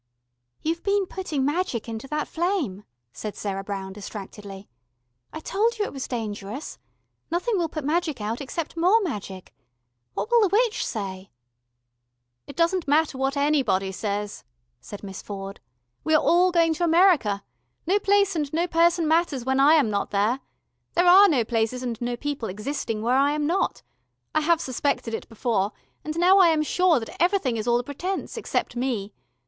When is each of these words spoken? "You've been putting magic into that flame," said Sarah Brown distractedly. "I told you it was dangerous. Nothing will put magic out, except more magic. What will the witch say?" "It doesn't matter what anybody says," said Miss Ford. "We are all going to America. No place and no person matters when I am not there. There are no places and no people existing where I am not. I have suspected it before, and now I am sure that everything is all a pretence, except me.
"You've 0.63 0.81
been 0.81 1.05
putting 1.05 1.45
magic 1.45 1.87
into 1.87 2.07
that 2.07 2.27
flame," 2.27 2.85
said 3.13 3.35
Sarah 3.35 3.63
Brown 3.63 3.93
distractedly. 3.93 4.67
"I 5.31 5.39
told 5.39 5.77
you 5.77 5.85
it 5.85 5.93
was 5.93 6.07
dangerous. 6.07 6.79
Nothing 7.29 7.55
will 7.59 7.69
put 7.69 7.83
magic 7.85 8.19
out, 8.19 8.41
except 8.41 8.75
more 8.75 8.99
magic. 9.03 9.53
What 10.15 10.31
will 10.31 10.41
the 10.41 10.47
witch 10.63 10.83
say?" 10.83 11.29
"It 12.47 12.55
doesn't 12.55 12.87
matter 12.87 13.19
what 13.19 13.37
anybody 13.37 13.91
says," 13.91 14.43
said 14.79 15.03
Miss 15.03 15.21
Ford. 15.21 15.59
"We 16.03 16.15
are 16.15 16.19
all 16.23 16.49
going 16.51 16.73
to 16.73 16.83
America. 16.83 17.43
No 17.85 17.99
place 17.99 18.35
and 18.35 18.51
no 18.51 18.65
person 18.65 19.07
matters 19.07 19.45
when 19.45 19.59
I 19.59 19.75
am 19.75 19.91
not 19.91 20.09
there. 20.09 20.39
There 20.95 21.05
are 21.05 21.27
no 21.27 21.45
places 21.45 21.83
and 21.83 22.01
no 22.01 22.17
people 22.17 22.49
existing 22.49 23.03
where 23.03 23.17
I 23.19 23.33
am 23.33 23.45
not. 23.45 23.83
I 24.33 24.41
have 24.41 24.61
suspected 24.61 25.13
it 25.13 25.29
before, 25.29 25.73
and 26.03 26.17
now 26.17 26.39
I 26.39 26.47
am 26.47 26.63
sure 26.63 26.99
that 26.99 27.21
everything 27.21 27.55
is 27.55 27.67
all 27.67 27.77
a 27.77 27.83
pretence, 27.83 28.35
except 28.35 28.75
me. 28.75 29.13